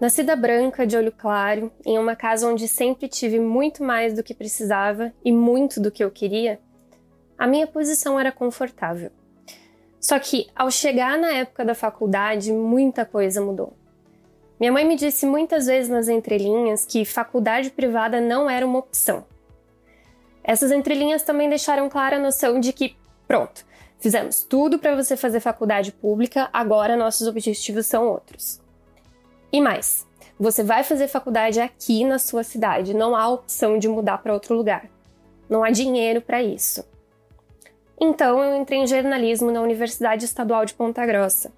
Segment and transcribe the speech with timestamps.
[0.00, 4.32] Nascida branca, de olho claro, em uma casa onde sempre tive muito mais do que
[4.32, 6.58] precisava e muito do que eu queria,
[7.36, 9.10] a minha posição era confortável.
[10.00, 13.74] Só que, ao chegar na época da faculdade, muita coisa mudou.
[14.58, 19.26] Minha mãe me disse muitas vezes nas entrelinhas que faculdade privada não era uma opção.
[20.42, 22.96] Essas entrelinhas também deixaram clara a noção de que,
[23.28, 23.66] pronto,
[23.98, 28.62] fizemos tudo para você fazer faculdade pública, agora nossos objetivos são outros.
[29.52, 30.06] E mais,
[30.38, 34.54] você vai fazer faculdade aqui na sua cidade, não há opção de mudar para outro
[34.54, 34.88] lugar.
[35.48, 36.84] Não há dinheiro para isso.
[38.00, 41.52] Então eu entrei em jornalismo na Universidade Estadual de Ponta Grossa.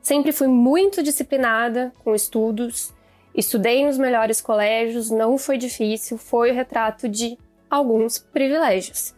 [0.00, 2.94] Sempre fui muito disciplinada com estudos,
[3.34, 7.36] estudei nos melhores colégios, não foi difícil, foi o retrato de
[7.68, 9.14] alguns privilégios.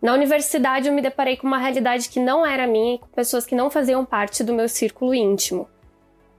[0.00, 3.44] Na universidade eu me deparei com uma realidade que não era minha e com pessoas
[3.44, 5.68] que não faziam parte do meu círculo íntimo.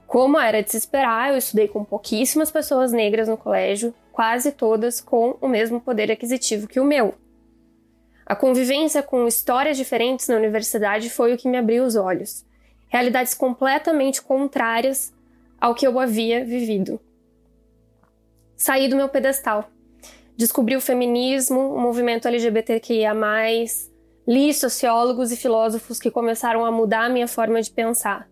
[0.07, 5.01] Como era de se esperar, eu estudei com pouquíssimas pessoas negras no colégio, quase todas
[5.01, 7.15] com o mesmo poder aquisitivo que o meu.
[8.25, 12.45] A convivência com histórias diferentes na universidade foi o que me abriu os olhos.
[12.87, 15.13] Realidades completamente contrárias
[15.59, 16.99] ao que eu havia vivido.
[18.55, 19.69] Saí do meu pedestal.
[20.37, 23.13] Descobri o feminismo, o movimento LGBTQIA,
[24.27, 28.29] li sociólogos e filósofos que começaram a mudar a minha forma de pensar.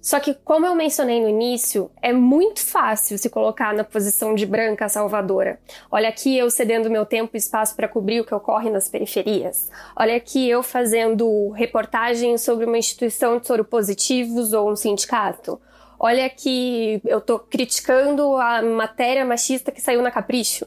[0.00, 4.46] Só que, como eu mencionei no início, é muito fácil se colocar na posição de
[4.46, 5.60] branca salvadora.
[5.90, 9.70] Olha aqui eu cedendo meu tempo e espaço para cobrir o que ocorre nas periferias.
[9.94, 15.60] Olha aqui eu fazendo reportagens sobre uma instituição de soropositivos ou um sindicato.
[15.98, 20.66] Olha aqui eu tô criticando a matéria machista que saiu na Capricho.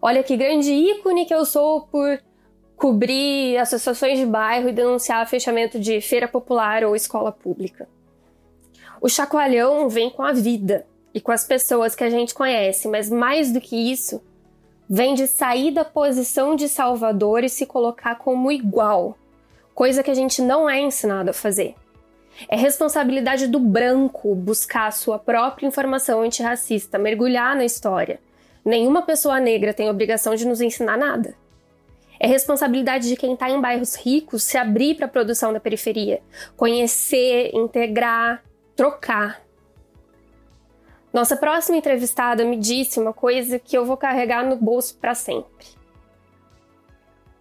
[0.00, 2.22] Olha que grande ícone que eu sou por
[2.76, 7.88] cobrir associações de bairro e denunciar fechamento de feira popular ou escola pública.
[9.00, 13.10] O chacoalhão vem com a vida e com as pessoas que a gente conhece, mas
[13.10, 14.22] mais do que isso,
[14.88, 19.16] vem de sair da posição de salvador e se colocar como igual,
[19.74, 21.74] coisa que a gente não é ensinado a fazer.
[22.48, 28.20] É responsabilidade do branco buscar a sua própria informação antirracista, mergulhar na história.
[28.64, 31.34] Nenhuma pessoa negra tem obrigação de nos ensinar nada.
[32.20, 36.20] É responsabilidade de quem está em bairros ricos se abrir para a produção da periferia,
[36.56, 38.42] conhecer, integrar,
[38.78, 39.42] trocar.
[41.12, 45.66] Nossa próxima entrevistada me disse uma coisa que eu vou carregar no bolso para sempre.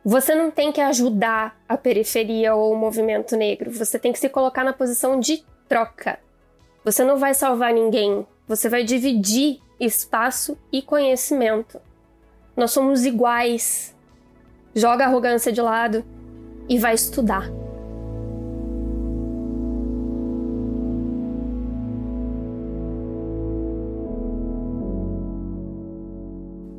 [0.03, 4.29] Você não tem que ajudar a periferia ou o movimento negro, você tem que se
[4.29, 6.17] colocar na posição de troca.
[6.83, 11.79] Você não vai salvar ninguém, você vai dividir espaço e conhecimento.
[12.55, 13.95] Nós somos iguais.
[14.73, 16.03] Joga a arrogância de lado
[16.67, 17.66] e vai estudar.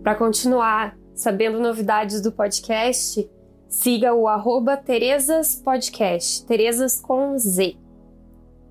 [0.09, 3.31] Para continuar sabendo novidades do podcast,
[3.69, 7.77] siga o arroba Terezas Podcast, Terezas com Z.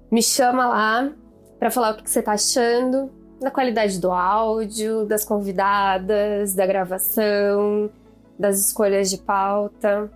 [0.10, 1.14] Me chama lá
[1.60, 7.92] para falar o que você está achando da qualidade do áudio, das convidadas, da gravação,
[8.40, 10.10] das escolhas de pauta.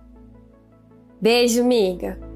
[1.20, 2.31] Beijo, miga!